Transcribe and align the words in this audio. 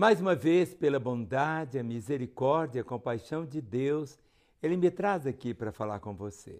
Mais 0.00 0.18
uma 0.18 0.34
vez, 0.34 0.72
pela 0.72 0.98
bondade, 0.98 1.78
a 1.78 1.82
misericórdia, 1.82 2.80
a 2.80 2.84
compaixão 2.84 3.44
de 3.44 3.60
Deus, 3.60 4.18
Ele 4.62 4.74
me 4.74 4.90
traz 4.90 5.26
aqui 5.26 5.52
para 5.52 5.70
falar 5.70 6.00
com 6.00 6.14
você. 6.14 6.58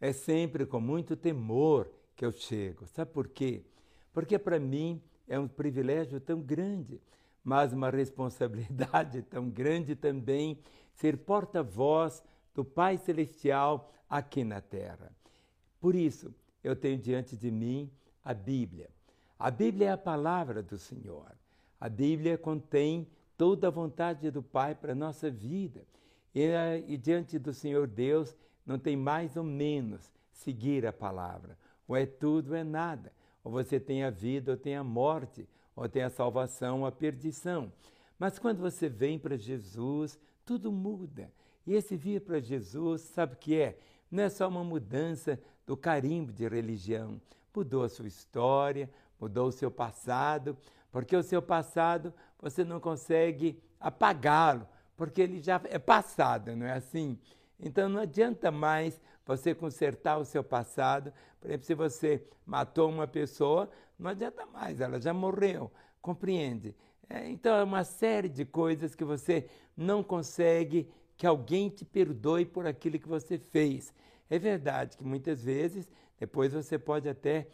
É 0.00 0.10
sempre 0.10 0.64
com 0.64 0.80
muito 0.80 1.14
temor 1.14 1.92
que 2.16 2.24
eu 2.24 2.32
chego. 2.32 2.86
Sabe 2.86 3.10
por 3.10 3.28
quê? 3.28 3.62
Porque 4.10 4.38
para 4.38 4.58
mim 4.58 5.02
é 5.28 5.38
um 5.38 5.46
privilégio 5.46 6.18
tão 6.18 6.40
grande, 6.40 6.98
mas 7.44 7.74
uma 7.74 7.90
responsabilidade 7.90 9.20
tão 9.28 9.50
grande 9.50 9.94
também 9.94 10.58
ser 10.94 11.18
porta-voz 11.18 12.24
do 12.54 12.64
Pai 12.64 12.96
Celestial 12.96 13.92
aqui 14.08 14.44
na 14.44 14.62
terra. 14.62 15.12
Por 15.78 15.94
isso, 15.94 16.34
eu 16.64 16.74
tenho 16.74 16.96
diante 16.96 17.36
de 17.36 17.50
mim 17.50 17.90
a 18.24 18.32
Bíblia. 18.32 18.88
A 19.38 19.50
Bíblia 19.50 19.88
é 19.88 19.92
a 19.92 19.98
palavra 19.98 20.62
do 20.62 20.78
Senhor. 20.78 21.41
A 21.82 21.88
Bíblia 21.88 22.38
contém 22.38 23.08
toda 23.36 23.66
a 23.66 23.70
vontade 23.70 24.30
do 24.30 24.40
Pai 24.40 24.72
para 24.72 24.92
a 24.92 24.94
nossa 24.94 25.28
vida. 25.28 25.82
E, 26.32 26.48
e, 26.86 26.96
diante 26.96 27.40
do 27.40 27.52
Senhor 27.52 27.88
Deus 27.88 28.36
não 28.64 28.78
tem 28.78 28.96
mais 28.96 29.36
ou 29.36 29.42
menos 29.42 30.08
seguir 30.30 30.86
a 30.86 30.92
palavra. 30.92 31.58
Ou 31.88 31.96
é 31.96 32.06
tudo 32.06 32.50
ou 32.50 32.56
é 32.56 32.62
nada. 32.62 33.12
Ou 33.42 33.50
você 33.50 33.80
tem 33.80 34.04
a 34.04 34.10
vida 34.10 34.52
ou 34.52 34.56
tem 34.56 34.76
a 34.76 34.84
morte. 34.84 35.48
Ou 35.74 35.88
tem 35.88 36.04
a 36.04 36.10
salvação 36.10 36.82
ou 36.82 36.86
a 36.86 36.92
perdição. 36.92 37.72
Mas 38.16 38.38
quando 38.38 38.60
você 38.60 38.88
vem 38.88 39.18
para 39.18 39.36
Jesus, 39.36 40.16
tudo 40.46 40.70
muda. 40.70 41.32
E 41.66 41.74
esse 41.74 41.96
vir 41.96 42.20
para 42.20 42.38
Jesus, 42.38 43.00
sabe 43.00 43.34
o 43.34 43.38
que 43.38 43.56
é? 43.56 43.76
Não 44.08 44.22
é 44.22 44.28
só 44.28 44.46
uma 44.46 44.62
mudança 44.62 45.36
do 45.66 45.76
carimbo 45.76 46.32
de 46.32 46.46
religião. 46.46 47.20
Mudou 47.52 47.82
a 47.82 47.88
sua 47.88 48.06
história, 48.06 48.88
mudou 49.18 49.48
o 49.48 49.52
seu 49.52 49.68
passado, 49.70 50.56
porque 50.92 51.16
o 51.16 51.22
seu 51.22 51.42
passado 51.42 52.14
você 52.38 52.62
não 52.62 52.78
consegue 52.78 53.60
apagá-lo, 53.80 54.68
porque 54.96 55.22
ele 55.22 55.40
já 55.40 55.60
é 55.64 55.78
passado, 55.78 56.54
não 56.54 56.66
é 56.66 56.74
assim? 56.74 57.18
Então 57.58 57.88
não 57.88 58.00
adianta 58.00 58.50
mais 58.50 59.00
você 59.26 59.54
consertar 59.54 60.18
o 60.18 60.24
seu 60.24 60.44
passado. 60.44 61.12
Por 61.40 61.48
exemplo, 61.48 61.66
se 61.66 61.74
você 61.74 62.24
matou 62.44 62.90
uma 62.90 63.06
pessoa, 63.06 63.70
não 63.98 64.10
adianta 64.10 64.44
mais, 64.46 64.80
ela 64.80 65.00
já 65.00 65.14
morreu, 65.14 65.72
compreende? 66.00 66.76
É, 67.08 67.28
então 67.28 67.56
é 67.56 67.62
uma 67.62 67.84
série 67.84 68.28
de 68.28 68.44
coisas 68.44 68.94
que 68.94 69.04
você 69.04 69.48
não 69.76 70.02
consegue 70.02 70.88
que 71.16 71.26
alguém 71.26 71.68
te 71.68 71.84
perdoe 71.84 72.44
por 72.44 72.66
aquilo 72.66 72.98
que 72.98 73.08
você 73.08 73.38
fez. 73.38 73.94
É 74.28 74.38
verdade 74.38 74.96
que 74.96 75.04
muitas 75.04 75.44
vezes 75.44 75.88
depois 76.18 76.52
você 76.52 76.78
pode 76.78 77.08
até 77.08 77.48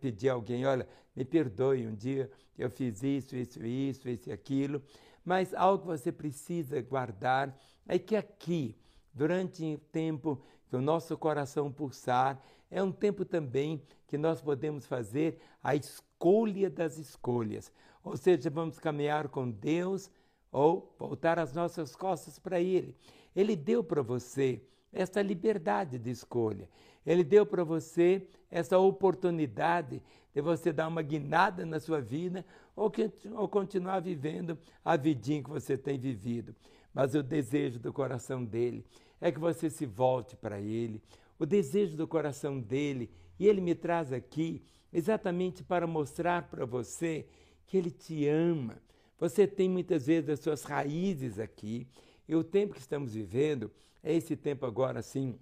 pedir 0.00 0.28
a 0.28 0.34
alguém, 0.34 0.64
olha, 0.66 0.88
me 1.14 1.24
perdoe, 1.24 1.86
um 1.86 1.94
dia 1.94 2.30
eu 2.58 2.70
fiz 2.70 3.02
isso, 3.02 3.36
isso, 3.36 3.64
isso, 3.64 4.08
isso 4.08 4.28
e 4.28 4.32
aquilo, 4.32 4.82
mas 5.24 5.54
algo 5.54 5.82
que 5.82 5.86
você 5.86 6.12
precisa 6.12 6.80
guardar 6.82 7.56
é 7.86 7.98
que 7.98 8.16
aqui, 8.16 8.76
durante 9.12 9.64
o 9.74 9.78
tempo 9.78 10.40
que 10.68 10.76
o 10.76 10.80
nosso 10.80 11.16
coração 11.16 11.72
pulsar, 11.72 12.42
é 12.70 12.82
um 12.82 12.92
tempo 12.92 13.24
também 13.24 13.82
que 14.06 14.18
nós 14.18 14.40
podemos 14.40 14.86
fazer 14.86 15.38
a 15.62 15.74
escolha 15.74 16.68
das 16.68 16.98
escolhas. 16.98 17.72
Ou 18.02 18.16
seja, 18.16 18.50
vamos 18.50 18.78
caminhar 18.78 19.28
com 19.28 19.50
Deus 19.50 20.10
ou 20.50 20.94
voltar 20.98 21.38
as 21.38 21.52
nossas 21.52 21.96
costas 21.96 22.38
para 22.38 22.60
Ele. 22.60 22.96
Ele 23.34 23.56
deu 23.56 23.82
para 23.82 24.02
você 24.02 24.62
esta 24.94 25.20
liberdade 25.20 25.98
de 25.98 26.10
escolha. 26.10 26.68
Ele 27.04 27.22
deu 27.22 27.44
para 27.44 27.64
você 27.64 28.26
essa 28.50 28.78
oportunidade 28.78 30.02
de 30.34 30.40
você 30.40 30.72
dar 30.72 30.88
uma 30.88 31.02
guinada 31.02 31.66
na 31.66 31.78
sua 31.78 32.00
vida 32.00 32.44
ou, 32.74 32.90
que, 32.90 33.10
ou 33.32 33.48
continuar 33.48 34.00
vivendo 34.00 34.58
a 34.84 34.96
vidinha 34.96 35.42
que 35.42 35.50
você 35.50 35.76
tem 35.76 35.98
vivido. 35.98 36.54
Mas 36.92 37.14
o 37.14 37.22
desejo 37.22 37.78
do 37.78 37.92
coração 37.92 38.44
dele 38.44 38.84
é 39.20 39.30
que 39.30 39.38
você 39.38 39.68
se 39.68 39.84
volte 39.84 40.36
para 40.36 40.60
ele. 40.60 41.02
O 41.38 41.44
desejo 41.44 41.96
do 41.96 42.06
coração 42.06 42.60
dele, 42.60 43.10
e 43.38 43.46
ele 43.46 43.60
me 43.60 43.74
traz 43.74 44.12
aqui 44.12 44.64
exatamente 44.92 45.64
para 45.64 45.86
mostrar 45.86 46.48
para 46.48 46.64
você 46.64 47.26
que 47.66 47.76
ele 47.76 47.90
te 47.90 48.28
ama. 48.28 48.76
Você 49.18 49.46
tem 49.46 49.68
muitas 49.68 50.06
vezes 50.06 50.30
as 50.30 50.40
suas 50.40 50.62
raízes 50.62 51.38
aqui, 51.38 51.86
e 52.28 52.34
o 52.34 52.44
tempo 52.44 52.74
que 52.74 52.80
estamos 52.80 53.14
vivendo 53.14 53.70
é 54.02 54.12
esse 54.14 54.36
tempo 54.36 54.66
agora 54.66 55.00
assim 55.00 55.38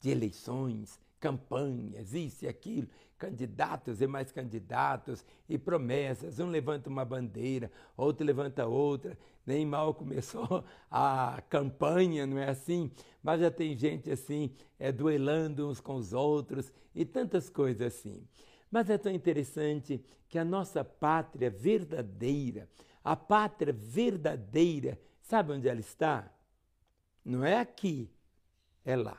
de 0.00 0.10
eleições, 0.10 1.00
campanhas, 1.20 2.12
isso 2.12 2.44
e 2.44 2.48
aquilo, 2.48 2.88
candidatos 3.16 4.00
e 4.00 4.06
mais 4.08 4.32
candidatos 4.32 5.24
e 5.48 5.56
promessas. 5.56 6.40
Um 6.40 6.48
levanta 6.48 6.90
uma 6.90 7.04
bandeira, 7.04 7.70
outro 7.96 8.26
levanta 8.26 8.66
outra. 8.66 9.16
Nem 9.46 9.64
mal 9.64 9.94
começou 9.94 10.64
a 10.90 11.40
campanha, 11.48 12.26
não 12.26 12.38
é 12.38 12.48
assim? 12.48 12.90
Mas 13.22 13.40
já 13.40 13.50
tem 13.50 13.76
gente 13.76 14.10
assim, 14.10 14.50
é, 14.78 14.90
duelando 14.90 15.68
uns 15.68 15.80
com 15.80 15.94
os 15.94 16.12
outros 16.12 16.72
e 16.94 17.04
tantas 17.04 17.48
coisas 17.48 17.94
assim. 17.94 18.26
Mas 18.68 18.90
é 18.90 18.98
tão 18.98 19.12
interessante 19.12 20.04
que 20.28 20.38
a 20.38 20.44
nossa 20.44 20.82
pátria 20.82 21.50
verdadeira, 21.50 22.68
a 23.04 23.14
pátria 23.14 23.72
verdadeira, 23.72 24.98
sabe 25.22 25.52
onde 25.52 25.68
ela 25.68 25.80
está? 25.80 26.30
Não 27.24 27.44
é 27.44 27.58
aqui, 27.58 28.10
é 28.84 28.96
lá. 28.96 29.18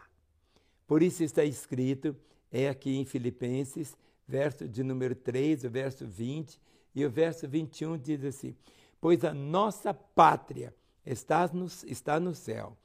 Por 0.86 1.02
isso 1.02 1.24
está 1.24 1.44
escrito, 1.44 2.16
é 2.52 2.70
aqui 2.70 2.98
em 2.98 3.06
Filipenses, 3.06 3.98
verso 4.28 4.68
de 4.68 4.84
número 4.84 5.16
3, 5.16 5.64
o 5.64 5.70
verso 5.70 6.06
20, 6.06 6.60
e 6.94 7.06
o 7.06 7.10
verso 7.10 7.48
21 7.48 7.98
diz 7.98 8.24
assim: 8.24 8.56
Pois 9.02 9.24
a 9.24 9.34
nossa 9.34 9.94
pátria 9.94 10.74
está 11.06 11.48
no, 11.48 11.66
está 11.86 12.20
no 12.20 12.36
céu, 12.36 12.78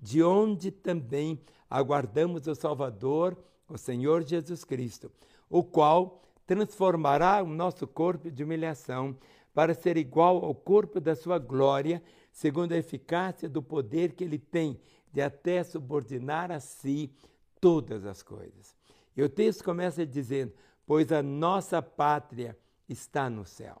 de 0.00 0.22
onde 0.22 0.70
também 0.70 1.40
aguardamos 1.70 2.46
o 2.46 2.54
Salvador, 2.54 3.36
o 3.68 3.78
Senhor 3.78 4.22
Jesus 4.22 4.64
Cristo, 4.64 5.10
o 5.48 5.62
qual 5.62 6.22
transformará 6.46 7.42
o 7.42 7.48
nosso 7.48 7.86
corpo 7.86 8.30
de 8.30 8.44
humilhação 8.44 9.16
para 9.54 9.72
ser 9.72 9.96
igual 9.96 10.44
ao 10.44 10.54
corpo 10.54 11.00
da 11.00 11.14
sua 11.14 11.38
glória, 11.38 12.02
segundo 12.34 12.72
a 12.72 12.76
eficácia 12.76 13.48
do 13.48 13.62
poder 13.62 14.12
que 14.12 14.24
ele 14.24 14.38
tem 14.38 14.80
de 15.12 15.22
até 15.22 15.62
subordinar 15.62 16.50
a 16.50 16.58
si 16.58 17.14
todas 17.60 18.04
as 18.04 18.22
coisas. 18.22 18.76
E 19.16 19.22
o 19.22 19.28
texto 19.28 19.62
começa 19.62 20.04
dizendo: 20.04 20.52
Pois 20.84 21.12
a 21.12 21.22
nossa 21.22 21.80
pátria 21.80 22.58
está 22.88 23.30
no 23.30 23.46
céu. 23.46 23.80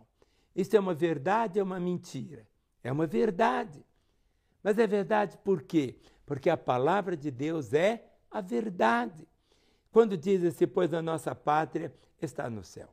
Isso 0.54 0.76
é 0.76 0.80
uma 0.80 0.94
verdade 0.94 1.58
ou 1.58 1.62
é 1.62 1.64
uma 1.64 1.80
mentira? 1.80 2.46
É 2.82 2.92
uma 2.92 3.08
verdade. 3.08 3.84
Mas 4.62 4.78
é 4.78 4.86
verdade 4.86 5.36
por 5.38 5.64
quê? 5.64 5.98
Porque 6.24 6.48
a 6.48 6.56
palavra 6.56 7.16
de 7.16 7.32
Deus 7.32 7.74
é 7.74 8.06
a 8.30 8.40
verdade. 8.40 9.26
Quando 9.90 10.16
diz 10.16 10.44
assim, 10.44 10.66
pois 10.66 10.94
a 10.94 11.02
nossa 11.02 11.34
pátria 11.34 11.92
está 12.22 12.48
no 12.48 12.62
céu. 12.62 12.88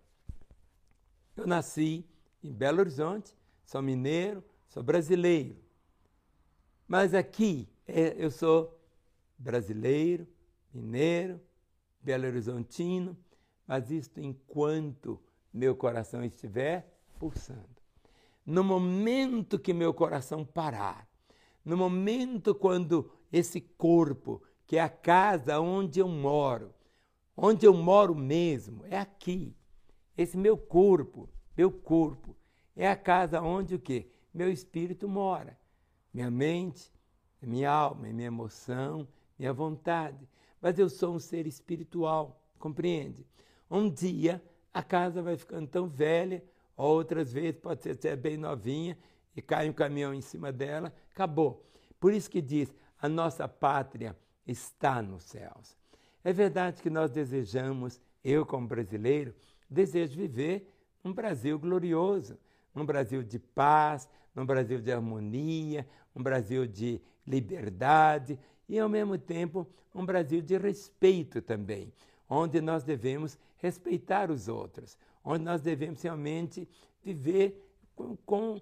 Eu 1.38 1.46
nasci 1.46 2.04
em 2.44 2.52
Belo 2.52 2.80
Horizonte, 2.80 3.36
sou 3.64 3.82
mineiro, 3.82 4.44
sou 4.72 4.82
brasileiro. 4.82 5.58
Mas 6.88 7.14
aqui 7.14 7.68
é, 7.86 8.16
eu 8.18 8.32
sou 8.32 8.80
brasileiro, 9.38 10.26
mineiro, 10.74 11.42
belo 12.02 12.26
horizontino, 12.26 13.18
mas 13.68 13.92
isto 13.92 14.22
enquanto 14.22 15.22
meu 15.54 15.76
coração 15.76 16.24
estiver 16.24 16.90
pulsando. 17.20 17.70
No 18.46 18.64
momento 18.64 19.60
que 19.60 19.74
meu 19.74 19.94
coração 19.94 20.46
parar, 20.46 21.06
no 21.66 21.76
momento 21.76 22.56
quando 22.56 23.12
esse 23.32 23.60
corpo, 23.60 24.42
que 24.66 24.78
é 24.78 24.82
a 24.82 24.90
casa 24.90 25.60
onde 25.60 26.00
eu 26.00 26.08
moro, 26.08 26.74
onde 27.36 27.66
eu 27.66 27.74
moro 27.74 28.16
mesmo, 28.16 28.86
é 28.86 28.98
aqui. 28.98 29.54
Esse 30.18 30.38
meu 30.38 30.58
corpo, 30.58 31.30
meu 31.58 31.70
corpo, 31.70 32.38
é 32.74 32.88
a 32.88 32.96
casa 32.96 33.42
onde 33.42 33.76
o 33.76 33.80
quê? 33.80 34.10
Meu 34.34 34.52
espírito 34.52 35.08
mora. 35.08 35.58
Minha 36.14 36.30
mente, 36.30 36.92
minha 37.42 37.72
alma, 37.72 38.08
minha 38.08 38.28
emoção, 38.28 39.08
minha 39.38 39.54
vontade 39.54 40.28
mas 40.62 40.78
eu 40.78 40.88
sou 40.88 41.16
um 41.16 41.20
ser 41.20 41.48
espiritual, 41.48 42.40
compreende? 42.60 43.26
Um 43.70 43.90
dia 43.90 44.42
a 44.72 44.84
casa 44.84 45.22
vai 45.22 45.36
ficando 45.36 45.68
tão 45.68 45.88
velha, 45.88 46.44
outras 46.78 47.34
vezes 47.34 47.60
pode 47.60 47.82
ser 47.82 47.92
até 47.92 48.16
bem 48.16 48.38
novinha 48.38 48.98
e 49.36 49.42
cai 49.42 49.68
um 49.68 49.74
caminhão 49.74 50.14
em 50.14 50.22
cima 50.22 50.52
dela, 50.52 50.94
acabou. 51.12 51.66
Por 52.00 52.14
isso 52.14 52.30
que 52.30 52.42
diz: 52.42 52.74
a 53.00 53.10
nossa 53.10 53.48
pátria 53.48 54.16
está 54.46 55.02
nos 55.02 55.24
céus. 55.24 55.76
É 56.24 56.32
verdade 56.32 56.82
que 56.82 56.90
nós 56.90 57.10
desejamos, 57.10 58.00
eu 58.24 58.46
como 58.46 58.68
brasileiro, 58.68 59.34
desejo 59.68 60.16
viver 60.16 60.72
um 61.04 61.12
Brasil 61.12 61.58
glorioso, 61.58 62.38
um 62.76 62.86
Brasil 62.86 63.24
de 63.24 63.40
paz, 63.40 64.08
um 64.36 64.46
Brasil 64.46 64.80
de 64.80 64.92
harmonia, 64.92 65.88
um 66.16 66.24
Brasil 66.24 66.66
de 66.66 67.02
liberdade 67.26 68.40
e, 68.68 68.80
ao 68.80 68.90
mesmo 68.90 69.18
tempo, 69.18 69.68
um 69.94 70.06
Brasil 70.06 70.42
de 70.42 70.58
respeito 70.58 71.42
também, 71.42 71.92
onde 72.30 72.62
nós 72.62 72.84
devemos 72.84 73.38
respeitar 73.58 74.32
os 74.32 74.48
outros, 74.48 74.98
onde 75.24 75.44
nós 75.44 75.62
devemos 75.62 76.02
realmente 76.02 76.68
viver 77.04 77.68
com, 77.96 78.16
com, 78.26 78.62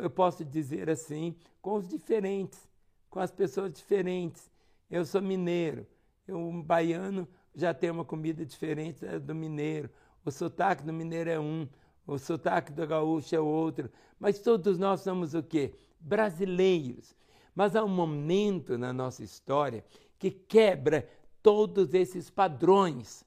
eu 0.00 0.10
posso 0.10 0.44
dizer 0.44 0.88
assim, 0.88 1.36
com 1.60 1.74
os 1.74 1.88
diferentes, 1.88 2.68
com 3.08 3.20
as 3.20 3.30
pessoas 3.30 3.72
diferentes. 3.72 4.50
Eu 4.90 5.04
sou 5.04 5.20
mineiro, 5.20 5.86
eu, 6.26 6.38
um 6.38 6.62
baiano 6.62 7.28
já 7.54 7.74
tem 7.74 7.90
uma 7.90 8.04
comida 8.04 8.44
diferente 8.44 9.04
do 9.18 9.34
mineiro. 9.34 9.90
O 10.24 10.30
sotaque 10.30 10.82
do 10.82 10.92
mineiro 10.92 11.30
é 11.30 11.38
um, 11.38 11.68
o 12.06 12.18
sotaque 12.18 12.72
do 12.72 12.86
gaúcho 12.86 13.34
é 13.34 13.40
outro. 13.40 13.90
Mas 14.18 14.38
todos 14.38 14.78
nós 14.78 15.00
somos 15.00 15.34
o 15.34 15.42
quê? 15.42 15.72
Brasileiros. 15.98 17.14
Mas 17.54 17.74
há 17.74 17.84
um 17.84 17.88
momento 17.88 18.78
na 18.78 18.92
nossa 18.92 19.22
história 19.22 19.84
que 20.18 20.30
quebra 20.30 21.08
todos 21.42 21.94
esses 21.94 22.30
padrões. 22.30 23.24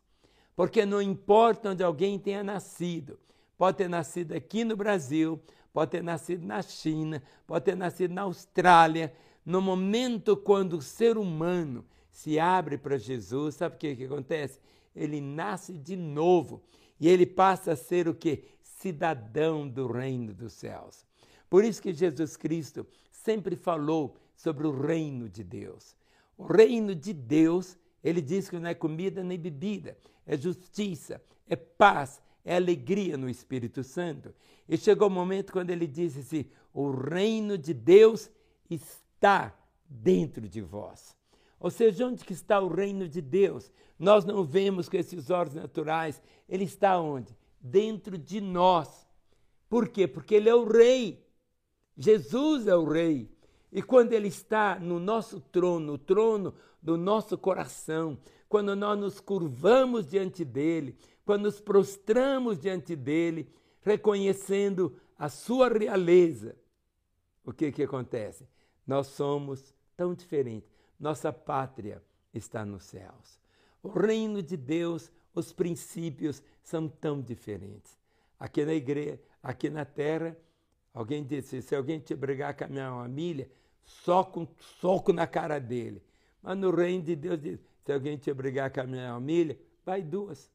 Porque 0.55 0.85
não 0.85 1.01
importa 1.01 1.71
onde 1.71 1.83
alguém 1.83 2.19
tenha 2.19 2.43
nascido, 2.43 3.19
pode 3.57 3.77
ter 3.77 3.89
nascido 3.89 4.33
aqui 4.33 4.63
no 4.63 4.75
Brasil, 4.75 5.41
pode 5.73 5.91
ter 5.91 6.03
nascido 6.03 6.45
na 6.45 6.61
China, 6.61 7.21
pode 7.47 7.65
ter 7.65 7.75
nascido 7.75 8.13
na 8.13 8.21
Austrália. 8.21 9.13
No 9.43 9.61
momento 9.61 10.37
quando 10.37 10.77
o 10.77 10.81
ser 10.81 11.17
humano 11.17 11.83
se 12.11 12.39
abre 12.39 12.77
para 12.77 12.97
Jesus, 12.97 13.55
sabe 13.55 13.75
o 13.75 13.79
que, 13.79 13.95
que 13.95 14.05
acontece? 14.05 14.59
Ele 14.95 15.19
nasce 15.19 15.73
de 15.73 15.95
novo 15.95 16.61
e 16.99 17.09
ele 17.09 17.25
passa 17.25 17.71
a 17.71 17.75
ser 17.75 18.07
o 18.07 18.13
que? 18.13 18.43
Cidadão 18.83 19.65
do 19.65 19.87
reino 19.87 20.33
dos 20.33 20.51
céus. 20.51 21.05
Por 21.49 21.63
isso 21.63 21.81
que 21.81 21.93
Jesus 21.93 22.35
Cristo 22.35 22.85
sempre 23.09 23.55
falou 23.55 24.17
sobre 24.35 24.67
o 24.67 24.77
reino 24.77 25.29
de 25.29 25.41
Deus. 25.41 25.95
O 26.37 26.43
reino 26.43 26.93
de 26.93 27.13
Deus, 27.13 27.77
ele 28.03 28.21
diz 28.21 28.49
que 28.49 28.59
não 28.59 28.67
é 28.67 28.73
comida 28.73 29.23
nem 29.23 29.39
bebida, 29.39 29.97
é 30.25 30.35
justiça, 30.35 31.21
é 31.47 31.55
paz, 31.55 32.21
é 32.43 32.57
alegria 32.57 33.15
no 33.15 33.29
Espírito 33.29 33.85
Santo. 33.85 34.35
E 34.67 34.77
chegou 34.77 35.07
o 35.07 35.11
momento 35.11 35.53
quando 35.53 35.69
ele 35.69 35.87
disse 35.87 36.19
assim: 36.19 36.45
o 36.73 36.91
reino 36.91 37.57
de 37.57 37.73
Deus 37.73 38.29
está 38.69 39.57
dentro 39.87 40.49
de 40.49 40.59
vós. 40.59 41.15
Ou 41.57 41.71
seja, 41.71 42.05
onde 42.05 42.25
que 42.25 42.33
está 42.33 42.59
o 42.59 42.67
reino 42.67 43.07
de 43.07 43.21
Deus? 43.21 43.71
Nós 43.97 44.25
não 44.25 44.43
vemos 44.43 44.89
com 44.89 44.97
esses 44.97 45.29
olhos 45.29 45.53
naturais. 45.53 46.21
Ele 46.49 46.65
está 46.65 46.99
onde? 46.99 47.33
Dentro 47.63 48.17
de 48.17 48.41
nós. 48.41 49.07
Por 49.69 49.87
quê? 49.87 50.07
Porque 50.07 50.35
ele 50.35 50.49
é 50.49 50.53
o 50.53 50.65
rei. 50.65 51.25
Jesus 51.95 52.67
é 52.67 52.75
o 52.75 52.83
rei. 52.83 53.31
E 53.71 53.81
quando 53.81 54.11
ele 54.11 54.27
está 54.27 54.77
no 54.77 54.99
nosso 54.99 55.39
trono, 55.39 55.93
o 55.93 55.97
trono 55.97 56.53
do 56.81 56.97
nosso 56.97 57.37
coração, 57.37 58.19
quando 58.49 58.75
nós 58.75 58.99
nos 58.99 59.19
curvamos 59.21 60.09
diante 60.09 60.43
dele, 60.43 60.97
quando 61.25 61.43
nos 61.43 61.61
prostramos 61.61 62.59
diante 62.59 62.95
dele, 62.95 63.49
reconhecendo 63.81 64.95
a 65.17 65.29
sua 65.29 65.69
realeza, 65.69 66.55
o 67.45 67.53
que 67.53 67.71
que 67.71 67.83
acontece? 67.83 68.45
Nós 68.85 69.07
somos 69.07 69.73
tão 69.95 70.13
diferentes 70.13 70.73
nossa 71.03 71.33
pátria 71.33 72.01
está 72.33 72.65
nos 72.65 72.83
céus. 72.83 73.37
O 73.83 73.89
reino 73.89 74.41
de 74.41 74.55
Deus, 74.55 75.11
os 75.33 75.51
princípios 75.51 76.43
são 76.61 76.87
tão 76.87 77.21
diferentes. 77.21 77.97
Aqui 78.39 78.65
na 78.65 78.73
igreja, 78.73 79.19
aqui 79.41 79.69
na 79.69 79.85
terra, 79.85 80.37
alguém 80.93 81.23
disse: 81.23 81.61
se 81.61 81.75
alguém 81.75 81.99
te 81.99 82.15
brigar 82.15 82.55
com 82.55 82.65
a 82.65 82.67
minha 82.67 82.89
família, 82.89 83.49
só 83.83 84.23
com 84.23 84.47
soco 84.79 85.11
na 85.11 85.27
cara 85.27 85.59
dele. 85.59 86.03
Mas 86.41 86.57
no 86.57 86.71
reino 86.71 87.03
de 87.03 87.15
Deus 87.15 87.41
diz: 87.41 87.59
se 87.85 87.91
alguém 87.91 88.17
te 88.17 88.33
brigar 88.33 88.71
com 88.71 88.81
a 88.81 88.85
minha 88.85 89.13
família, 89.13 89.59
vai 89.85 90.01
duas. 90.01 90.51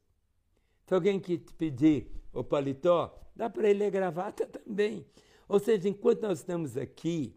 Se 0.87 0.95
alguém 0.95 1.21
que 1.21 1.39
te 1.39 1.53
pedir 1.55 2.11
o 2.33 2.43
paletó, 2.43 3.19
dá 3.35 3.51
para 3.51 3.69
ele 3.69 3.85
a 3.85 3.91
gravata 3.91 4.47
também. 4.47 5.05
Ou 5.49 5.59
seja, 5.59 5.89
enquanto 5.89 6.23
nós 6.23 6.39
estamos 6.39 6.77
aqui, 6.77 7.35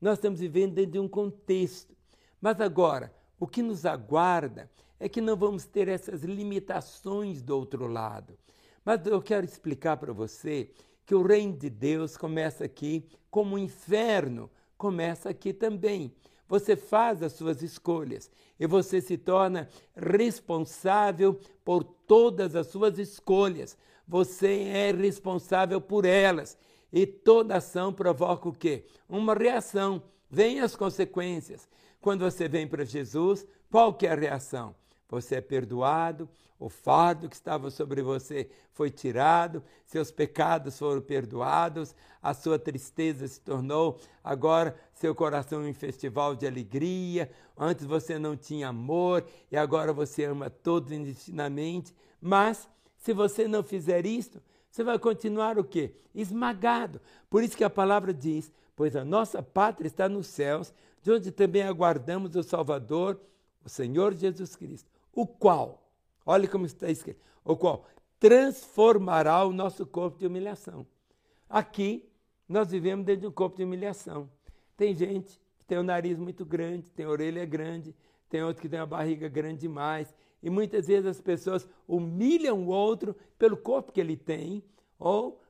nós 0.00 0.18
estamos 0.18 0.40
vivendo 0.40 0.74
dentro 0.74 0.92
de 0.92 0.98
um 0.98 1.08
contexto 1.08 1.92
mas 2.42 2.60
agora, 2.60 3.14
o 3.38 3.46
que 3.46 3.62
nos 3.62 3.86
aguarda 3.86 4.68
é 5.02 5.08
que 5.08 5.20
não 5.20 5.34
vamos 5.34 5.66
ter 5.66 5.88
essas 5.88 6.22
limitações 6.22 7.42
do 7.42 7.56
outro 7.58 7.88
lado. 7.88 8.38
Mas 8.84 9.04
eu 9.04 9.20
quero 9.20 9.44
explicar 9.44 9.96
para 9.96 10.12
você 10.12 10.70
que 11.04 11.12
o 11.12 11.26
reino 11.26 11.56
de 11.56 11.68
Deus 11.68 12.16
começa 12.16 12.64
aqui, 12.64 13.04
como 13.28 13.56
o 13.56 13.58
inferno 13.58 14.48
começa 14.78 15.28
aqui 15.28 15.52
também. 15.52 16.14
Você 16.46 16.76
faz 16.76 17.20
as 17.20 17.32
suas 17.32 17.62
escolhas 17.62 18.30
e 18.60 18.64
você 18.64 19.00
se 19.00 19.18
torna 19.18 19.68
responsável 19.96 21.36
por 21.64 21.82
todas 21.82 22.54
as 22.54 22.68
suas 22.68 22.96
escolhas. 22.96 23.76
Você 24.06 24.68
é 24.68 24.92
responsável 24.92 25.80
por 25.80 26.04
elas. 26.04 26.56
E 26.92 27.08
toda 27.08 27.56
ação 27.56 27.92
provoca 27.92 28.48
o 28.48 28.52
quê? 28.52 28.84
Uma 29.08 29.34
reação. 29.34 30.00
Vêm 30.30 30.60
as 30.60 30.76
consequências. 30.76 31.68
Quando 32.00 32.20
você 32.20 32.46
vem 32.46 32.68
para 32.68 32.84
Jesus, 32.84 33.44
qual 33.68 33.94
que 33.94 34.06
é 34.06 34.12
a 34.12 34.14
reação? 34.14 34.76
Você 35.12 35.34
é 35.34 35.40
perdoado, 35.42 36.26
o 36.58 36.70
fardo 36.70 37.28
que 37.28 37.34
estava 37.34 37.70
sobre 37.70 38.00
você 38.00 38.48
foi 38.72 38.90
tirado, 38.90 39.62
seus 39.84 40.10
pecados 40.10 40.78
foram 40.78 41.02
perdoados, 41.02 41.94
a 42.22 42.32
sua 42.32 42.58
tristeza 42.58 43.28
se 43.28 43.38
tornou 43.38 44.00
agora 44.24 44.74
seu 44.94 45.14
coração 45.14 45.68
em 45.68 45.74
festival 45.74 46.34
de 46.34 46.46
alegria. 46.46 47.30
Antes 47.58 47.84
você 47.84 48.18
não 48.18 48.34
tinha 48.34 48.68
amor 48.68 49.22
e 49.50 49.56
agora 49.56 49.92
você 49.92 50.24
ama 50.24 50.48
todos 50.48 50.90
indistintamente. 50.90 51.94
Mas 52.18 52.66
se 52.96 53.12
você 53.12 53.46
não 53.46 53.62
fizer 53.62 54.06
isto, 54.06 54.40
você 54.70 54.82
vai 54.82 54.98
continuar 54.98 55.58
o 55.58 55.64
quê? 55.64 55.94
Esmagado. 56.14 57.02
Por 57.28 57.42
isso 57.42 57.54
que 57.54 57.64
a 57.64 57.68
palavra 57.68 58.14
diz: 58.14 58.50
pois 58.74 58.96
a 58.96 59.04
nossa 59.04 59.42
pátria 59.42 59.86
está 59.86 60.08
nos 60.08 60.26
céus, 60.26 60.72
de 61.02 61.12
onde 61.12 61.30
também 61.30 61.64
aguardamos 61.64 62.34
o 62.34 62.42
Salvador, 62.42 63.20
o 63.64 63.68
Senhor 63.68 64.14
Jesus 64.14 64.56
Cristo, 64.56 64.90
o 65.12 65.26
qual, 65.26 65.90
olha 66.24 66.48
como 66.48 66.66
está 66.66 66.90
escrito, 66.90 67.20
o 67.44 67.56
qual 67.56 67.84
transformará 68.18 69.44
o 69.44 69.52
nosso 69.52 69.84
corpo 69.84 70.18
de 70.18 70.26
humilhação. 70.26 70.86
Aqui, 71.48 72.08
nós 72.48 72.70
vivemos 72.70 73.04
dentro 73.04 73.22
de 73.22 73.26
um 73.26 73.32
corpo 73.32 73.56
de 73.56 73.64
humilhação. 73.64 74.30
Tem 74.76 74.94
gente 74.94 75.40
que 75.58 75.64
tem 75.64 75.78
o 75.78 75.82
nariz 75.82 76.18
muito 76.18 76.44
grande, 76.44 76.88
tem 76.90 77.04
a 77.04 77.08
orelha 77.08 77.44
grande, 77.44 77.94
tem 78.28 78.42
outro 78.42 78.62
que 78.62 78.68
tem 78.68 78.78
a 78.78 78.86
barriga 78.86 79.28
grande 79.28 79.60
demais. 79.60 80.14
E 80.42 80.48
muitas 80.48 80.86
vezes 80.86 81.06
as 81.06 81.20
pessoas 81.20 81.68
humilham 81.86 82.64
o 82.64 82.68
outro 82.68 83.16
pelo 83.38 83.56
corpo 83.56 83.92
que 83.92 84.00
ele 84.00 84.16
tem 84.16 84.62
ou 84.98 85.40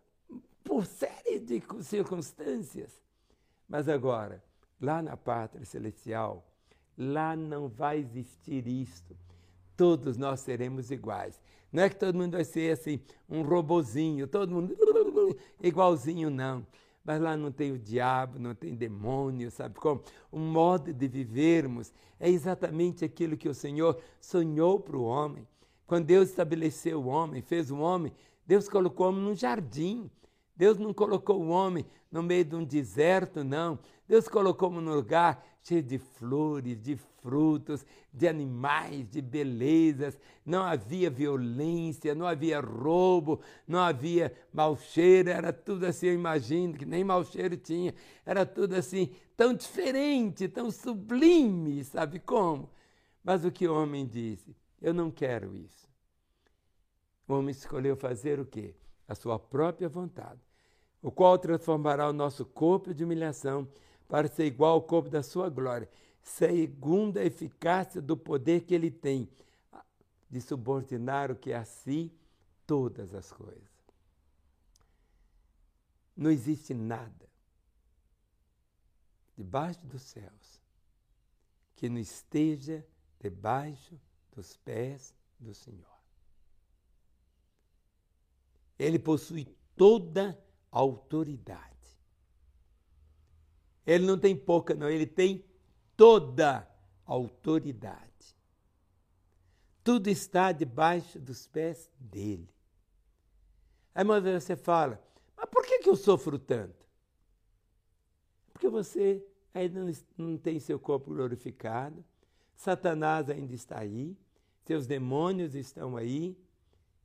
por 0.65 0.87
série 0.87 1.39
de 1.39 1.63
circunstâncias. 1.83 3.01
Mas 3.69 3.89
agora, 3.89 4.43
Lá 4.83 5.01
na 5.01 5.17
pátria 5.17 5.65
celestial, 5.65 6.45
lá 6.99 7.37
não 7.37 7.69
vai 7.69 7.99
existir 7.99 8.67
isto. 8.67 9.17
Todos 9.77 10.17
nós 10.17 10.41
seremos 10.41 10.91
iguais. 10.91 11.41
Não 11.73 11.83
é 11.83 11.89
que 11.89 11.97
todo 11.97 12.17
mundo 12.17 12.33
vai 12.33 12.45
ser 12.45 12.73
assim, 12.73 13.01
um 13.29 13.43
robozinho, 13.43 14.27
todo 14.27 14.53
mundo 14.53 14.77
igualzinho, 15.63 16.29
não. 16.29 16.67
Mas 17.05 17.21
lá 17.21 17.37
não 17.37 17.51
tem 17.51 17.73
o 17.73 17.79
diabo, 17.79 18.39
não 18.39 18.55
tem 18.55 18.75
demônio, 18.75 19.51
sabe 19.51 19.75
como? 19.77 20.03
O 20.31 20.39
modo 20.39 20.93
de 20.93 21.09
vivermos 21.09 21.93
é 22.21 22.29
exatamente 22.29 23.05
aquilo 23.05 23.37
que 23.37 23.49
o 23.49 23.55
Senhor 23.55 23.99
sonhou 24.21 24.79
para 24.79 24.97
o 24.97 25.03
homem. 25.03 25.47
Quando 25.87 26.07
Deus 26.07 26.29
estabeleceu 26.29 27.03
o 27.03 27.07
homem, 27.07 27.43
fez 27.43 27.71
o 27.71 27.79
homem, 27.79 28.13
Deus 28.47 28.69
colocou 28.69 29.07
o 29.07 29.09
homem 29.09 29.25
num 29.25 29.35
jardim. 29.35 30.11
Deus 30.55 30.79
não 30.79 30.93
colocou 30.93 31.41
o 31.41 31.49
homem 31.49 31.87
no 32.11 32.23
meio 32.23 32.45
de 32.45 32.55
um 32.55 32.65
deserto, 32.65 33.43
não. 33.43 33.79
Deus 34.07 34.29
colocou-me 34.29 34.81
num 34.81 34.95
lugar 34.95 35.45
cheio 35.63 35.83
de 35.83 35.99
flores, 35.99 36.81
de 36.81 36.97
frutos, 37.23 37.87
de 38.13 38.29
animais, 38.29 39.09
de 39.09 39.23
belezas. 39.23 40.19
Não 40.45 40.63
havia 40.63 41.09
violência, 41.09 42.15
não 42.15 42.27
havia 42.27 42.61
roubo, 42.61 43.41
não 43.67 43.79
havia 43.79 44.35
mau 44.53 44.77
cheiro. 44.77 45.31
Era 45.31 45.53
tudo 45.53 45.87
assim, 45.87 46.09
eu 46.09 46.15
imagino 46.15 46.75
que 46.75 46.85
nem 46.85 47.03
mau 47.03 47.25
cheiro 47.25 47.57
tinha. 47.57 47.95
Era 48.27 48.45
tudo 48.45 48.75
assim, 48.75 49.11
tão 49.37 49.55
diferente, 49.55 50.49
tão 50.49 50.71
sublime, 50.71 51.83
sabe 51.85 52.19
como? 52.19 52.69
Mas 53.25 53.45
o 53.45 53.51
que 53.51 53.67
o 53.67 53.75
homem 53.75 54.07
disse? 54.07 54.55
Eu 54.81 54.93
não 54.93 55.11
quero 55.11 55.57
isso. 55.57 55.89
O 57.27 57.35
homem 57.35 57.53
escolheu 57.53 57.97
fazer 57.97 58.41
o 58.41 58.45
quê? 58.45 58.75
A 59.13 59.15
sua 59.15 59.39
própria 59.39 59.91
vontade 59.91 60.41
o 61.03 61.11
qual 61.11 61.37
transformará 61.37 62.09
o 62.09 62.15
nosso 62.15 62.47
corpo 62.47 62.95
de 62.95 63.05
humilhação 63.05 63.69
para 64.09 64.27
ser 64.27 64.47
igual 64.47 64.73
ao 64.73 64.83
corpo 64.83 65.11
da 65.11 65.23
sua 65.23 65.51
glória, 65.51 65.87
segundo 66.23 67.19
a 67.19 67.25
eficácia 67.25 68.01
do 68.01 68.17
poder 68.17 68.63
que 68.63 68.75
ele 68.75 68.91
tem 68.91 69.29
de 70.31 70.41
subordinar 70.41 71.31
o 71.31 71.37
que 71.37 71.53
é 71.53 71.57
a 71.57 71.65
si 71.65 72.11
todas 72.67 73.13
as 73.13 73.31
coisas. 73.31 73.71
Não 76.17 76.31
existe 76.31 76.73
nada 76.73 77.29
debaixo 79.37 79.85
dos 79.87 80.01
céus 80.01 80.63
que 81.77 81.87
não 81.87 81.99
esteja 81.99 82.83
debaixo 83.21 84.01
dos 84.35 84.57
pés 84.57 85.15
do 85.39 85.53
Senhor. 85.53 85.92
Ele 88.83 88.99
possui 88.99 89.47
toda 89.77 90.39
autoridade. 90.71 91.73
Ele 93.87 94.07
não 94.07 94.19
tem 94.19 94.37
pouca, 94.37 94.75
não, 94.75 94.89
ele 94.89 95.07
tem 95.07 95.45
toda 95.97 96.59
a 96.59 97.13
autoridade. 97.13 98.11
Tudo 99.83 100.09
está 100.09 100.53
debaixo 100.53 101.19
dos 101.19 101.47
pés 101.47 101.91
dele. 101.99 102.49
Aí 103.95 104.05
você 104.05 104.57
fala, 104.57 105.03
mas 105.37 105.47
por 105.51 105.67
que, 105.67 105.81
que 105.81 105.91
eu 105.91 105.97
sofro 105.97 106.39
tanto? 106.39 106.87
Porque 108.53 108.69
você 108.69 109.25
ainda 109.53 109.85
não 110.17 110.39
tem 110.39 110.61
seu 110.61 110.79
corpo 110.79 111.13
glorificado, 111.13 112.05
Satanás 112.55 113.29
ainda 113.29 113.55
está 113.55 113.81
aí, 113.81 114.17
seus 114.65 114.87
demônios 114.87 115.55
estão 115.55 115.97
aí, 115.97 116.39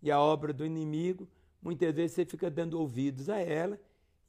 e 0.02 0.12
a 0.12 0.20
obra 0.20 0.54
do 0.54 0.64
inimigo, 0.64 1.28
muitas 1.62 1.94
vezes 1.94 2.16
você 2.16 2.26
fica 2.26 2.50
dando 2.50 2.80
ouvidos 2.80 3.30
a 3.30 3.40
ela, 3.40 3.80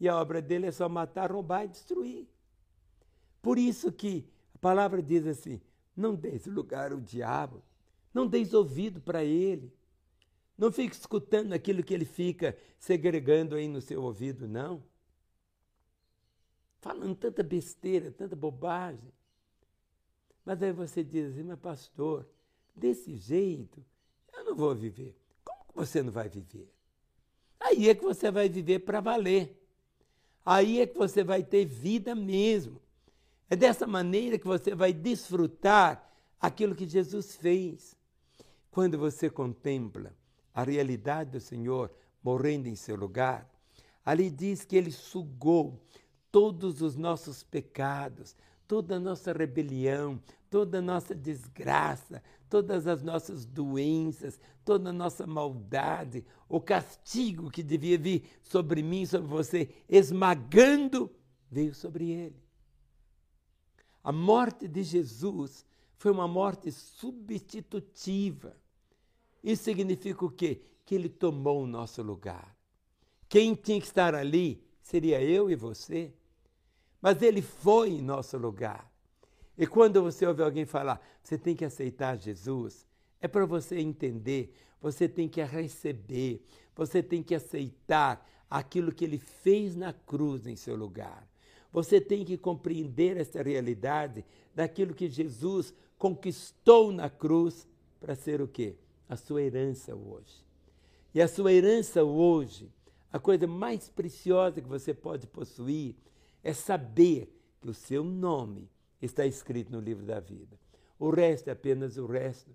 e 0.01 0.09
a 0.09 0.17
obra 0.17 0.41
dele 0.41 0.67
é 0.67 0.73
só 0.73 0.89
matar, 0.89 1.31
roubar 1.31 1.65
e 1.65 1.69
destruir. 1.69 2.29
Por 3.43 3.59
isso 3.59 3.91
que 3.93 4.29
a 4.55 4.59
palavra 4.59 5.03
diz 5.03 5.27
assim: 5.27 5.61
não 5.97 6.15
deis 6.15 6.47
lugar 6.47 6.93
ao 6.93 7.01
diabo, 7.01 7.63
não 8.13 8.27
deis 8.27 8.55
ouvido 8.55 9.01
para 9.01 9.25
ele. 9.25 9.73
Não 10.57 10.73
fique 10.73 10.95
escutando 10.95 11.53
aquilo 11.53 11.85
que 11.85 11.95
ele 11.95 12.05
fica 12.05 12.59
segregando 12.79 13.55
aí 13.55 13.69
no 13.69 13.81
seu 13.81 14.03
ouvido, 14.03 14.49
não. 14.49 14.83
Falando 16.81 17.15
tanta 17.15 17.45
besteira, 17.45 18.11
tanta 18.11 18.35
bobagem. 18.35 19.13
Mas 20.45 20.61
aí 20.63 20.73
você 20.73 21.05
diz 21.05 21.33
assim, 21.33 21.45
mas 21.45 21.59
pastor, 21.61 22.29
desse 22.75 23.17
jeito 23.17 23.85
eu 24.33 24.45
não 24.45 24.57
vou 24.57 24.75
viver. 24.75 25.17
Como 25.45 25.65
que 25.65 25.75
você 25.75 26.03
não 26.03 26.11
vai 26.11 26.29
viver? 26.29 26.73
Aí 27.69 27.91
é 27.91 27.95
que 27.95 28.03
você 28.03 28.31
vai 28.31 28.49
viver 28.49 28.79
para 28.81 29.01
valer. 29.01 29.55
Aí 30.45 30.81
é 30.81 30.87
que 30.87 30.97
você 30.97 31.23
vai 31.23 31.43
ter 31.43 31.67
vida 31.67 32.15
mesmo. 32.15 32.81
É 33.51 33.55
dessa 33.55 33.87
maneira 33.87 34.39
que 34.39 34.47
você 34.47 34.75
vai 34.75 34.93
desfrutar 34.93 36.11
aquilo 36.41 36.75
que 36.75 36.89
Jesus 36.89 37.37
fez. 37.37 37.95
Quando 38.71 38.97
você 38.97 39.29
contempla 39.29 40.15
a 40.55 40.63
realidade 40.63 41.33
do 41.33 41.41
Senhor 41.41 41.91
morrendo 42.23 42.69
em 42.69 42.75
seu 42.75 42.97
lugar, 42.97 43.49
ali 44.05 44.31
diz 44.31 44.65
que 44.65 44.77
ele 44.77 44.91
sugou 44.91 45.79
todos 46.33 46.81
os 46.81 46.97
nossos 46.97 47.43
pecados, 47.43 48.35
toda 48.67 48.97
a 48.97 49.01
nossa 49.01 49.33
rebelião, 49.33 50.19
toda 50.51 50.79
a 50.79 50.83
nossa 50.83 51.15
desgraça, 51.15 52.23
todas 52.49 52.87
as 52.87 53.03
nossas 53.03 53.45
doenças, 53.45 54.41
toda 54.65 54.91
a 54.91 54.93
nossa 54.93 55.27
maldade, 55.27 56.25
o 56.49 56.61
castigo 56.61 57.51
que 57.51 57.63
devia 57.63 57.99
vir 57.99 58.25
sobre 58.43 58.83
mim, 58.83 59.05
sobre 59.07 59.29
você, 59.29 59.69
esmagando, 59.89 61.11
veio 61.51 61.75
sobre 61.75 62.11
ele. 62.11 62.43
A 64.03 64.13
morte 64.13 64.67
de 64.67 64.83
Jesus 64.83 65.67
foi 65.97 66.11
uma 66.11 66.29
morte 66.29 66.71
substitutiva. 66.71 68.57
Isso 69.43 69.65
significa 69.65 70.25
o 70.25 70.31
quê? 70.31 70.63
Que 70.87 70.95
ele 70.95 71.09
tomou 71.09 71.63
o 71.63 71.67
nosso 71.67 72.03
lugar. 72.03 72.57
Quem 73.29 73.55
tinha 73.55 73.81
que 73.81 73.87
estar 73.87 74.15
ali 74.15 74.65
seria 74.81 75.23
eu 75.23 75.51
e 75.51 75.55
você. 75.55 76.15
Mas 77.01 77.21
ele 77.23 77.43
foi 77.43 77.91
em 77.91 78.03
nosso 78.03 78.39
lugar. 78.39 78.88
E 79.59 79.67
quando 79.67 80.01
você 80.01 80.25
ouve 80.25 80.41
alguém 80.41 80.65
falar, 80.65 81.05
você 81.21 81.37
tem 81.37 81.57
que 81.57 81.65
aceitar 81.65 82.17
Jesus, 82.17 82.87
é 83.21 83.27
para 83.27 83.45
você 83.45 83.81
entender, 83.81 84.55
você 84.81 85.09
tem 85.09 85.29
que 85.29 85.43
receber, 85.43 86.41
você 86.77 87.03
tem 87.03 87.25
que 87.25 87.35
aceitar 87.35 88.25
aquilo 88.49 88.93
que 88.93 89.05
ele 89.05 89.19
fez 89.19 89.75
na 89.75 89.93
cruz 89.93 90.47
em 90.47 90.55
seu 90.55 90.77
lugar. 90.77 91.29
Você 91.73 92.01
tem 92.01 92.25
que 92.25 92.39
compreender 92.39 93.17
essa 93.17 93.43
realidade 93.43 94.25
daquilo 94.55 94.95
que 94.95 95.09
Jesus 95.09 95.75
conquistou 95.99 96.93
na 96.93 97.11
cruz 97.11 97.67
para 97.99 98.15
ser 98.15 98.41
o 98.41 98.47
quê? 98.47 98.77
A 99.09 99.17
sua 99.17 99.43
herança 99.43 99.95
hoje. 99.95 100.47
E 101.13 101.21
a 101.21 101.27
sua 101.27 101.53
herança 101.53 102.05
hoje, 102.05 102.71
a 103.13 103.19
coisa 103.19 103.47
mais 103.49 103.89
preciosa 103.89 104.61
que 104.61 104.69
você 104.69 104.95
pode 104.95 105.27
possuir 105.27 105.97
é 106.45 106.53
saber 106.53 107.35
que 107.61 107.69
o 107.69 107.75
seu 107.75 108.05
nome 108.05 108.71
está 109.01 109.27
escrito 109.27 109.71
no 109.71 109.81
livro 109.81 110.05
da 110.05 110.21
vida. 110.21 110.59
O 110.99 111.11
resto 111.11 111.49
é 111.49 111.53
apenas 111.53 111.97
o 111.97 112.07
resto. 112.07 112.51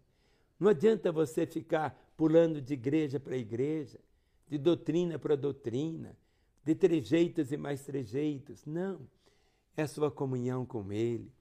Não 0.59 0.69
adianta 0.69 1.11
você 1.11 1.45
ficar 1.45 1.97
pulando 2.15 2.61
de 2.61 2.73
igreja 2.73 3.19
para 3.19 3.37
igreja, 3.37 3.99
de 4.47 4.57
doutrina 4.57 5.17
para 5.17 5.35
doutrina, 5.35 6.17
de 6.63 6.75
trejeitos 6.75 7.51
e 7.51 7.57
mais 7.57 7.83
trejeitos. 7.83 8.65
Não. 8.65 9.01
É 9.75 9.83
a 9.83 9.87
sua 9.87 10.11
comunhão 10.11 10.65
com 10.65 10.91
Ele, 10.91 11.31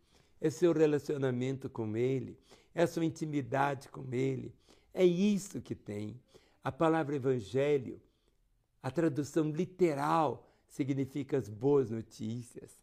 é 0.41 0.49
seu 0.49 0.73
relacionamento 0.73 1.69
com 1.69 1.97
Ele, 1.97 2.39
é 2.75 2.83
a 2.83 2.87
sua 2.87 3.05
intimidade 3.05 3.89
com 3.89 4.13
Ele. 4.13 4.55
É 4.95 5.05
isso 5.05 5.61
que 5.61 5.75
tem. 5.75 6.19
A 6.65 6.73
palavra 6.73 7.17
evangelho, 7.17 8.01
a 8.83 8.91
tradução 8.91 9.51
literal, 9.51 10.49
significa 10.67 11.37
as 11.37 11.49
boas 11.49 11.91
notícias. 11.91 12.82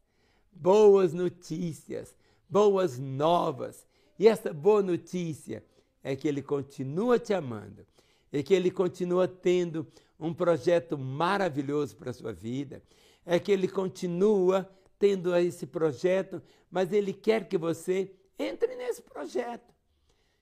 Boas 0.52 1.14
notícias, 1.14 2.16
boas 2.50 3.00
novas. 3.00 3.88
E 4.18 4.28
essa 4.28 4.54
boa 4.54 4.82
notícia 4.82 5.64
é 6.04 6.16
que 6.16 6.28
Ele 6.28 6.42
continua 6.42 7.18
te 7.18 7.34
amando, 7.34 7.86
é 8.32 8.44
que 8.44 8.54
Ele 8.54 8.70
continua 8.70 9.28
tendo 9.28 9.88
um 10.20 10.34
projeto 10.34 10.98
maravilhoso 10.98 11.96
para 11.96 12.10
a 12.10 12.14
sua 12.14 12.34
vida, 12.34 12.84
é 13.26 13.40
que 13.40 13.52
Ele 13.52 13.68
continua 13.68 14.70
tendo 14.98 15.34
esse 15.36 15.66
projeto, 15.66 16.42
mas 16.70 16.92
Ele 16.92 17.14
quer 17.14 17.48
que 17.48 17.58
você 17.58 18.12
entre 18.38 18.76
nesse 18.76 19.02
projeto. 19.02 19.74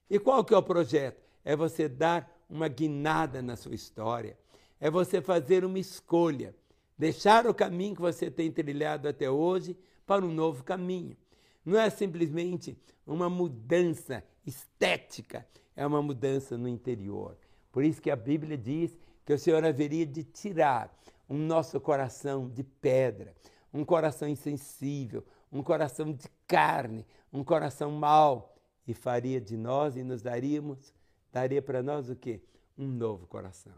E 0.10 0.18
qual 0.18 0.44
que 0.44 0.54
é 0.54 0.58
o 0.58 0.64
projeto? 0.64 1.22
É 1.44 1.56
você 1.56 1.88
dar 1.88 2.36
uma 2.50 2.68
guinada 2.68 3.42
na 3.42 3.56
sua 3.56 3.76
história, 3.76 4.38
é 4.80 4.90
você 4.90 5.22
fazer 5.22 5.64
uma 5.64 5.80
escolha, 5.80 6.56
deixar 6.98 7.46
o 7.46 7.54
caminho 7.54 7.96
que 7.96 8.02
você 8.02 8.32
tem 8.32 8.52
trilhado 8.52 9.08
até 9.08 9.30
hoje 9.30 9.78
para 10.08 10.26
um 10.26 10.34
novo 10.34 10.64
caminho. 10.64 11.16
Não 11.64 11.78
é 11.78 11.90
simplesmente 11.90 12.76
uma 13.06 13.30
mudança 13.30 14.24
estética, 14.46 15.46
é 15.76 15.86
uma 15.86 16.02
mudança 16.02 16.58
no 16.58 16.68
interior. 16.68 17.38
Por 17.72 17.84
isso 17.84 18.02
que 18.02 18.10
a 18.10 18.16
Bíblia 18.16 18.58
diz 18.58 18.98
que 19.26 19.34
o 19.34 19.38
Senhor 19.38 19.64
haveria 19.64 20.06
de 20.06 20.24
tirar 20.24 20.98
o 21.28 21.36
nosso 21.36 21.80
coração 21.80 22.50
de 22.50 22.64
pedra, 22.64 23.36
um 23.74 23.84
coração 23.84 24.28
insensível, 24.28 25.24
um 25.52 25.62
coração 25.62 26.14
de 26.14 26.28
carne, 26.48 27.06
um 27.32 27.44
coração 27.44 27.92
mau, 27.92 28.56
e 28.88 28.94
faria 28.94 29.42
de 29.42 29.58
nós 29.58 29.98
e 29.98 30.04
nos 30.04 30.22
daríamos, 30.22 30.94
daria 31.32 31.62
para 31.62 31.84
nós 31.84 32.10
o 32.10 32.16
quê? 32.16 32.42
Um 32.78 32.88
novo 32.88 33.28
coração. 33.28 33.74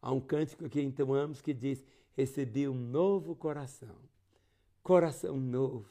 Há 0.00 0.10
um 0.10 0.20
cântico 0.20 0.68
que 0.68 0.82
entoamos 0.82 1.40
que 1.40 1.54
diz: 1.54 1.84
Recebi 2.16 2.68
um 2.68 2.74
novo 2.74 3.36
coração. 3.36 3.94
Coração 4.82 5.36
novo. 5.36 5.88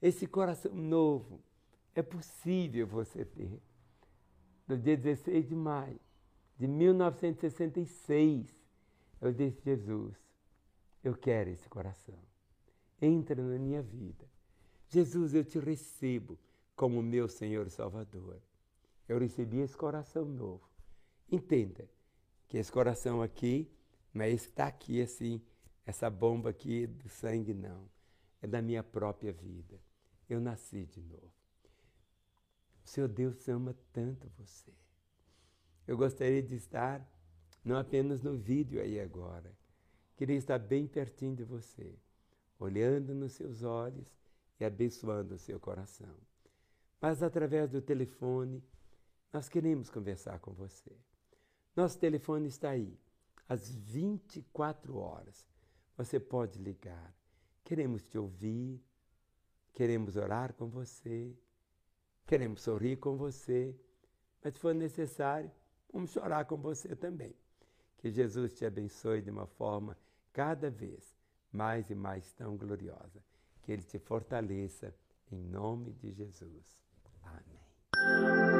Esse 0.00 0.26
coração 0.26 0.72
novo 0.74 1.40
é 1.94 2.02
possível 2.02 2.86
você 2.86 3.24
ter. 3.24 3.60
No 4.66 4.78
dia 4.78 4.96
16 4.96 5.48
de 5.48 5.54
maio 5.54 6.00
de 6.58 6.66
1966, 6.66 8.46
eu 9.20 9.32
disse: 9.32 9.60
Jesus, 9.62 10.14
eu 11.04 11.14
quero 11.14 11.50
esse 11.50 11.68
coração. 11.68 12.18
Entra 13.00 13.42
na 13.42 13.58
minha 13.58 13.82
vida. 13.82 14.24
Jesus, 14.88 15.34
eu 15.34 15.44
te 15.44 15.58
recebo 15.58 16.38
como 16.74 17.02
meu 17.02 17.28
Senhor 17.28 17.66
e 17.66 17.70
Salvador. 17.70 18.40
Eu 19.08 19.18
recebi 19.18 19.58
esse 19.58 19.76
coração 19.76 20.24
novo. 20.24 20.68
Entenda 21.30 21.88
que 22.48 22.56
esse 22.58 22.70
coração 22.70 23.20
aqui 23.20 23.70
não 24.12 24.24
é 24.24 24.30
esse 24.30 24.46
que 24.46 24.52
está 24.52 24.66
aqui 24.66 25.00
assim, 25.02 25.40
essa 25.86 26.08
bomba 26.10 26.50
aqui 26.50 26.86
do 26.86 27.08
sangue, 27.08 27.54
não. 27.54 27.88
É 28.42 28.46
da 28.46 28.60
minha 28.60 28.82
própria 28.82 29.32
vida. 29.32 29.80
Eu 30.28 30.40
nasci 30.40 30.84
de 30.84 31.00
novo. 31.00 31.32
O 32.84 32.88
Senhor 32.88 33.08
Deus 33.08 33.48
ama 33.48 33.74
tanto 33.92 34.28
você. 34.36 34.72
Eu 35.86 35.96
gostaria 35.96 36.42
de 36.42 36.56
estar 36.56 37.08
não 37.64 37.76
apenas 37.76 38.20
no 38.20 38.36
vídeo 38.36 38.80
aí 38.82 39.00
agora. 39.00 39.50
Queria 40.16 40.36
estar 40.36 40.58
bem 40.58 40.86
pertinho 40.86 41.36
de 41.36 41.44
você 41.44 41.96
olhando 42.58 43.14
nos 43.14 43.32
seus 43.32 43.62
olhos 43.62 44.06
e 44.60 44.64
abençoando 44.64 45.34
o 45.34 45.38
seu 45.38 45.58
coração. 45.58 46.14
Mas 47.00 47.22
através 47.22 47.68
do 47.68 47.82
telefone, 47.82 48.62
nós 49.32 49.48
queremos 49.48 49.90
conversar 49.90 50.38
com 50.38 50.52
você. 50.52 50.92
Nosso 51.74 51.98
telefone 51.98 52.48
está 52.48 52.70
aí, 52.70 52.96
às 53.48 53.74
24 53.74 54.96
horas. 54.96 55.44
Você 55.96 56.20
pode 56.20 56.58
ligar. 56.60 57.12
Queremos 57.64 58.06
te 58.08 58.18
ouvir, 58.18 58.82
queremos 59.72 60.16
orar 60.16 60.52
com 60.54 60.68
você, 60.68 61.36
queremos 62.26 62.62
sorrir 62.62 62.96
com 62.96 63.16
você, 63.16 63.74
mas 64.42 64.54
se 64.54 64.60
for 64.60 64.74
necessário, 64.74 65.50
vamos 65.92 66.10
chorar 66.10 66.44
com 66.44 66.56
você 66.56 66.94
também. 66.96 67.34
Que 67.98 68.10
Jesus 68.10 68.52
te 68.54 68.66
abençoe 68.66 69.22
de 69.22 69.30
uma 69.30 69.46
forma 69.46 69.96
cada 70.32 70.70
vez 70.70 71.16
mais 71.52 71.88
e 71.90 71.94
mais 71.94 72.32
tão 72.32 72.56
gloriosa. 72.56 73.22
Que 73.62 73.72
Ele 73.72 73.82
te 73.82 73.98
fortaleça 73.98 74.92
em 75.30 75.38
nome 75.38 75.92
de 75.92 76.10
Jesus. 76.10 76.80
Amém. 77.22 78.51